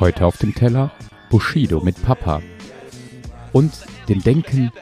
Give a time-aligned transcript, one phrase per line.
[0.00, 0.90] Heute auf dem Teller
[1.30, 2.42] Bushido mit Papa
[3.52, 3.72] und
[4.08, 4.72] dem Denken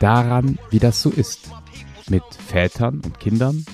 [0.00, 1.50] daran, wie das so ist
[2.08, 3.64] mit Vätern und Kindern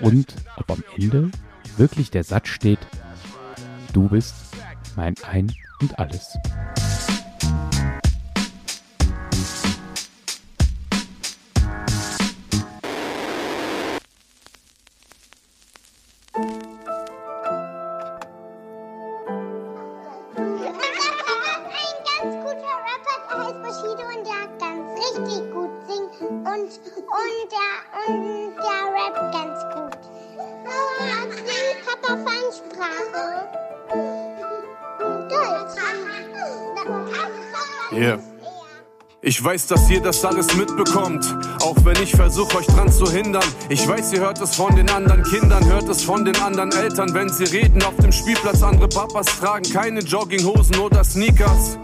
[0.00, 1.30] und ob am Ende
[1.76, 2.80] wirklich der Satz steht,
[3.92, 4.34] du bist
[4.96, 6.36] mein Ein und alles.
[39.28, 41.26] Ich weiß, dass ihr das alles mitbekommt,
[41.60, 43.42] auch wenn ich versuche euch dran zu hindern.
[43.68, 47.12] Ich weiß, ihr hört es von den anderen Kindern, hört es von den anderen Eltern,
[47.12, 48.62] wenn sie reden auf dem Spielplatz.
[48.62, 51.78] Andere Papas tragen keine Jogginghosen oder Sneakers.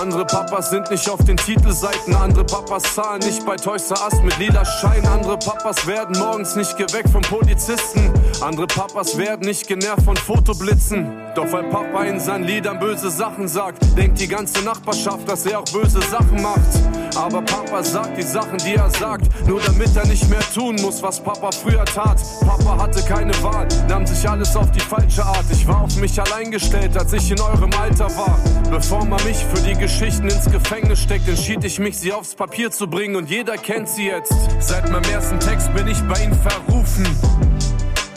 [0.00, 4.38] Andere Papas sind nicht auf den Titelseiten, andere Papas zahlen nicht bei Toys Us mit
[4.38, 5.04] lila Schein.
[5.08, 8.12] Andere Papas werden morgens nicht geweckt von Polizisten.
[8.40, 11.10] Andere Papas werden nicht genervt von Fotoblitzen.
[11.34, 15.58] Doch weil Papa in seinen Liedern böse Sachen sagt, denkt die ganze Nachbarschaft, dass er
[15.58, 17.07] auch böse Sachen macht.
[17.18, 21.02] Aber Papa sagt die Sachen, die er sagt, nur damit er nicht mehr tun muss,
[21.02, 22.20] was Papa früher tat.
[22.46, 25.44] Papa hatte keine Wahl, nahm sich alles auf die falsche Art.
[25.50, 28.38] Ich war auf mich allein gestellt, als ich in eurem Alter war.
[28.70, 32.70] Bevor man mich für die Geschichten ins Gefängnis steckt, entschied ich mich, sie aufs Papier
[32.70, 34.32] zu bringen und jeder kennt sie jetzt.
[34.60, 37.04] Seit meinem ersten Text bin ich bei ihnen verrufen.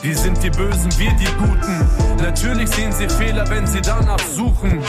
[0.03, 1.89] Die sind die Bösen, wir die Guten.
[2.21, 4.79] Natürlich sehen sie Fehler, wenn sie danach suchen.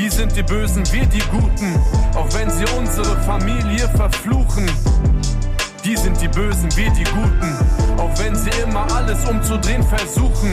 [0.00, 1.74] Die sind die Bösen, wir die Guten.
[2.14, 4.64] Auch wenn sie unsere Familie verfluchen.
[5.84, 7.54] Die sind die Bösen, wir die Guten.
[7.98, 10.52] Auch wenn sie immer alles umzudrehen versuchen.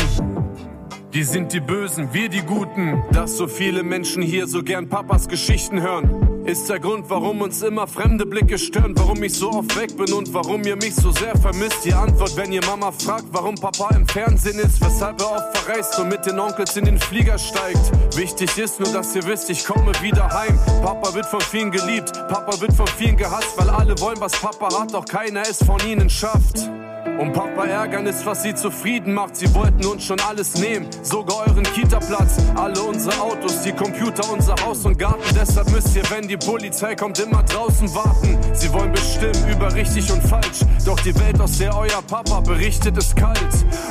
[1.13, 3.01] Die sind die Bösen, wir die Guten.
[3.13, 7.61] Dass so viele Menschen hier so gern Papas Geschichten hören, ist der Grund, warum uns
[7.61, 11.11] immer fremde Blicke stören, warum ich so oft weg bin und warum ihr mich so
[11.11, 11.83] sehr vermisst.
[11.83, 15.99] Die Antwort, wenn ihr Mama fragt, warum Papa im Fernsehen ist, weshalb er oft verreist
[15.99, 17.91] und mit den Onkels in den Flieger steigt.
[18.15, 20.57] Wichtig ist nur, dass ihr wisst, ich komme wieder heim.
[20.81, 24.69] Papa wird von vielen geliebt, Papa wird von vielen gehasst, weil alle wollen, was Papa
[24.79, 26.69] hat, doch keiner es von ihnen schafft.
[27.17, 29.35] Und Papa ärgern ist, was sie zufrieden macht.
[29.35, 32.37] Sie wollten uns schon alles nehmen, sogar euren Kita-Platz.
[32.55, 35.23] Alle unsere Autos, die Computer, unser Haus und Garten.
[35.35, 38.37] Deshalb müsst ihr, wenn die Polizei kommt, immer draußen warten.
[38.53, 40.59] Sie wollen bestimmen über richtig und falsch.
[40.85, 43.37] Doch die Welt, aus der euer Papa berichtet, ist kalt.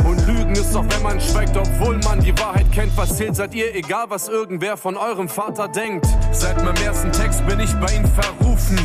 [0.05, 2.97] Und Lügen ist auch, wenn man schweigt, obwohl man die Wahrheit kennt.
[2.97, 6.07] Was zählt, seid ihr, egal was irgendwer von eurem Vater denkt.
[6.31, 8.79] Seit meinem ersten Text bin ich bei ihnen verrufen.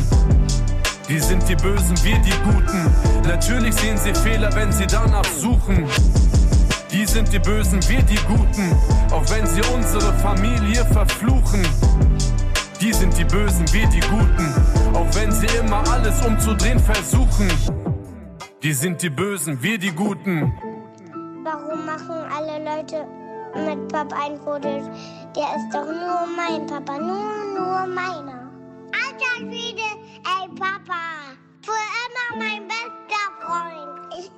[1.08, 2.90] Die sind die Bösen, wir die Guten.
[3.26, 5.86] Natürlich sehen sie Fehler, wenn sie danach suchen.
[6.90, 8.76] Die sind die Bösen, wir die Guten.
[9.10, 11.66] Auch wenn sie unsere Familie verfluchen.
[12.80, 14.54] Die sind die Bösen, wir die Guten.
[14.94, 17.50] Auch wenn sie immer alles umzudrehen versuchen.
[18.62, 20.52] Die sind die Bösen, wir die Guten.
[21.42, 23.06] Warum machen alle Leute
[23.54, 24.68] mit Papa ein Foto?
[25.34, 28.50] Der ist doch nur mein Papa, nur, nur meiner.
[28.92, 30.01] Alter Schwede!
[30.24, 34.14] Ey, Papa, für immer mein bester Freund.
[34.16, 34.30] Ich,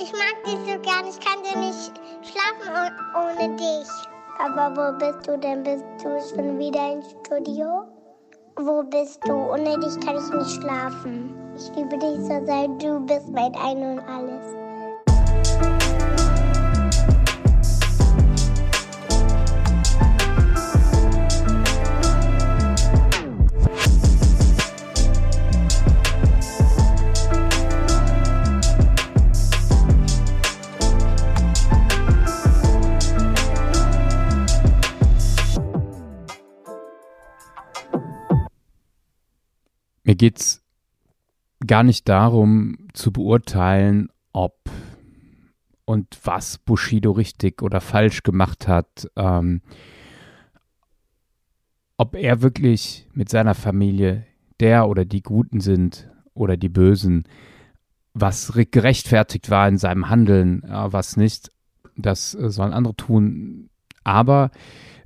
[0.00, 1.92] ich mag dich so gern, ich kann dir nicht
[2.22, 3.88] schlafen ohne dich.
[4.38, 5.64] Aber wo bist du denn?
[5.64, 7.84] Bist du schon wieder im Studio?
[8.56, 9.32] Wo bist du?
[9.32, 11.34] Ohne dich kann ich nicht schlafen.
[11.56, 14.61] Ich liebe dich so sehr, du bist mein Ein und Alles.
[40.12, 40.62] Mir geht es
[41.66, 44.58] gar nicht darum zu beurteilen, ob
[45.86, 49.62] und was Bushido richtig oder falsch gemacht hat, ähm,
[51.96, 54.26] ob er wirklich mit seiner Familie
[54.60, 57.24] der oder die Guten sind oder die Bösen,
[58.12, 61.50] was gerechtfertigt war in seinem Handeln, äh, was nicht,
[61.96, 63.70] das äh, sollen andere tun.
[64.04, 64.50] Aber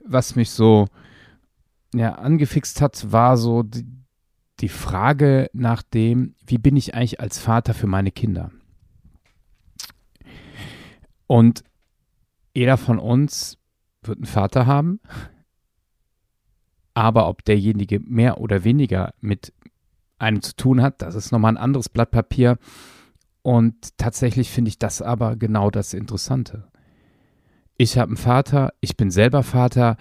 [0.05, 0.89] was mich so
[1.95, 3.87] ja, angefixt hat, war so die,
[4.61, 8.51] die Frage nach dem, wie bin ich eigentlich als Vater für meine Kinder?
[11.27, 11.65] Und
[12.55, 13.59] jeder von uns
[14.03, 15.01] wird einen Vater haben,
[16.95, 19.53] aber ob derjenige mehr oder weniger mit
[20.19, 22.59] einem zu tun hat, das ist nochmal ein anderes Blatt Papier.
[23.43, 26.69] Und tatsächlich finde ich das aber genau das Interessante.
[27.79, 29.97] ich habe einen Vater, ich bin selber Vater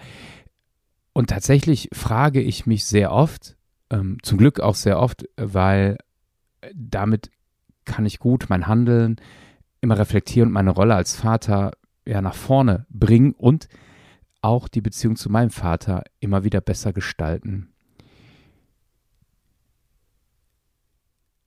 [1.12, 3.55] und tatsächlich frage ich mich sehr oft,
[3.90, 5.98] ähm, zum Glück auch sehr oft, weil
[6.74, 7.30] damit
[7.84, 9.16] kann ich gut mein Handeln
[9.80, 11.72] immer reflektieren und meine Rolle als Vater
[12.06, 13.68] ja nach vorne bringen und
[14.40, 17.72] auch die Beziehung zu meinem Vater immer wieder besser gestalten.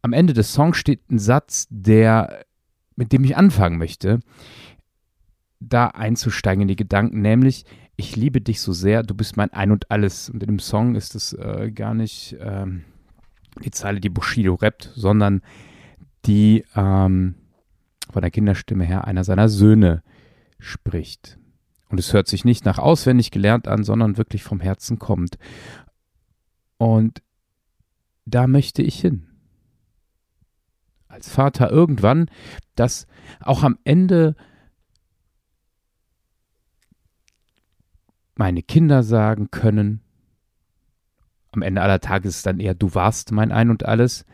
[0.02, 2.46] Am Ende des Songs steht ein Satz, der
[3.00, 4.20] mit dem ich anfangen möchte,
[5.60, 7.66] da einzusteigen in die Gedanken, nämlich
[8.00, 10.30] ich liebe dich so sehr, du bist mein Ein und Alles.
[10.30, 12.86] Und in dem Song ist es äh, gar nicht ähm,
[13.62, 15.42] die Zeile, die Bushido rappt, sondern
[16.26, 17.36] die ähm,
[18.10, 20.02] von der Kinderstimme her einer seiner Söhne
[20.60, 21.38] spricht.
[21.90, 25.38] Und es hört sich nicht nach auswendig gelernt an, sondern wirklich vom Herzen kommt.
[26.78, 27.22] Und
[28.26, 29.28] da möchte ich hin.
[31.08, 32.30] Als Vater irgendwann,
[32.76, 33.08] dass
[33.42, 34.36] auch am Ende
[38.40, 40.00] meine Kinder sagen können,
[41.52, 44.26] am Ende aller Tage ist es dann eher, du warst mein Ein und alles,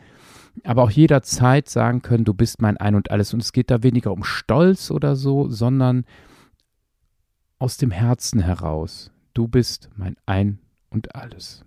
[0.62, 3.34] aber auch jederzeit sagen können, du bist mein Ein und alles.
[3.34, 6.04] Und es geht da weniger um Stolz oder so, sondern
[7.58, 9.10] aus dem Herzen heraus.
[9.34, 11.64] Du bist mein Ein und alles.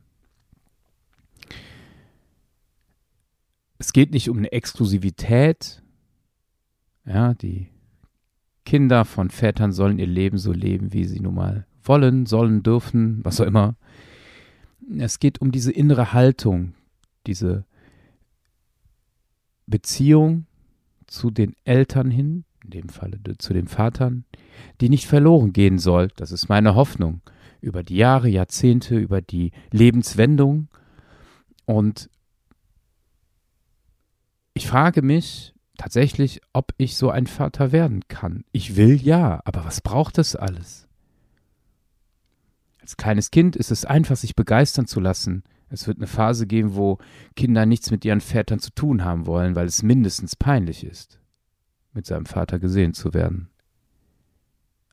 [3.79, 5.83] Es geht nicht um eine Exklusivität.
[7.05, 7.67] Ja, die
[8.65, 13.19] Kinder von Vätern sollen ihr Leben so leben, wie sie nun mal wollen, sollen, dürfen,
[13.23, 13.75] was auch immer.
[14.97, 16.73] Es geht um diese innere Haltung,
[17.27, 17.65] diese
[19.67, 20.45] Beziehung
[21.07, 24.25] zu den Eltern hin, in dem Falle zu den Vatern,
[24.79, 26.09] die nicht verloren gehen soll.
[26.15, 27.21] Das ist meine Hoffnung.
[27.61, 30.69] Über die Jahre, Jahrzehnte, über die Lebenswendung.
[31.65, 32.09] Und
[34.53, 38.43] ich frage mich tatsächlich, ob ich so ein Vater werden kann.
[38.51, 40.88] Ich will ja, aber was braucht das alles?
[42.89, 46.75] Als kleines Kind ist es einfach, sich begeistern zu lassen es wird eine Phase geben,
[46.75, 46.97] wo
[47.35, 51.19] Kinder nichts mit ihren Vätern zu tun haben wollen, weil es mindestens peinlich ist,
[51.93, 53.49] mit seinem Vater gesehen zu werden.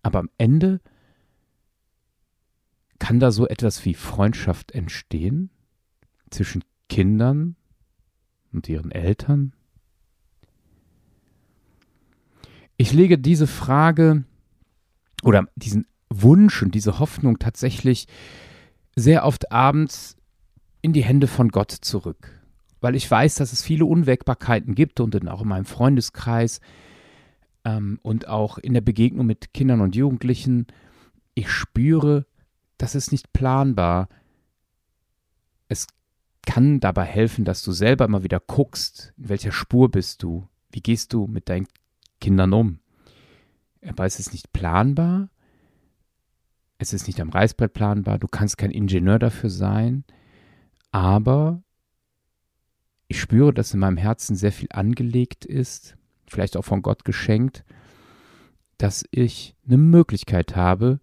[0.03, 0.81] Aber am Ende
[2.99, 5.51] kann da so etwas wie Freundschaft entstehen
[6.31, 7.57] zwischen Kindern
[8.53, 9.55] und ihren Eltern?
[12.77, 14.25] Ich lege diese Frage
[15.23, 18.07] oder diesen Wunsch und diese Hoffnung tatsächlich
[18.95, 20.17] sehr oft abends
[20.83, 22.31] in die Hände von Gott zurück.
[22.81, 26.61] Weil ich weiß, dass es viele Unwägbarkeiten gibt und auch in meinem Freundeskreis
[27.65, 30.67] ähm, und auch in der Begegnung mit Kindern und Jugendlichen.
[31.35, 32.27] Ich spüre,
[32.79, 34.09] das ist nicht planbar.
[35.69, 35.87] Es
[36.47, 40.81] kann dabei helfen, dass du selber immer wieder guckst, in welcher Spur bist du, wie
[40.81, 41.67] gehst du mit deinen
[42.21, 42.79] Kindern um.
[43.85, 45.29] Aber es ist nicht planbar,
[46.79, 50.05] es ist nicht am Reißbrett planbar, du kannst kein Ingenieur dafür sein,
[50.91, 51.63] aber
[53.09, 55.97] ich spüre, dass in meinem Herzen sehr viel angelegt ist,
[56.27, 57.65] vielleicht auch von Gott geschenkt,
[58.79, 61.01] dass ich eine Möglichkeit habe,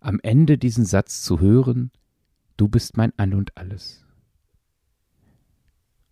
[0.00, 1.90] am Ende diesen Satz zu hören,
[2.56, 4.04] du bist mein An und alles.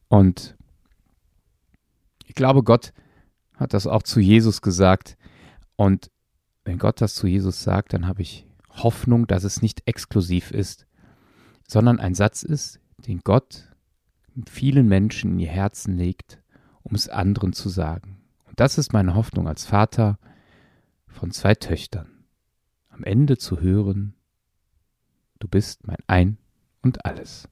[0.09, 0.57] Und
[2.25, 2.93] ich glaube, Gott
[3.55, 5.17] hat das auch zu Jesus gesagt.
[5.77, 6.11] Und
[6.65, 8.47] wenn Gott das zu Jesus sagt, dann habe ich
[8.83, 10.87] Hoffnung, dass es nicht exklusiv ist,
[11.67, 13.73] sondern ein Satz ist, den Gott
[14.49, 16.43] vielen Menschen in ihr Herzen legt,
[16.83, 18.19] um es anderen zu sagen.
[18.45, 20.19] Und das ist meine Hoffnung als Vater
[21.09, 22.25] von zwei Töchtern.
[22.91, 24.15] Am Ende zu hören,
[25.39, 26.39] du bist mein Ein
[26.83, 27.49] und alles.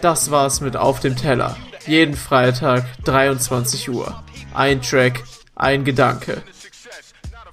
[0.00, 1.56] Das war's mit Auf dem Teller.
[1.86, 4.22] Jeden Freitag 23 Uhr.
[4.52, 5.24] Ein Track,
[5.56, 6.42] ein Gedanke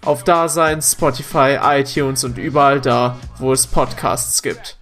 [0.03, 4.77] auf Dasein, Spotify, iTunes und überall da, wo es Podcasts gibt.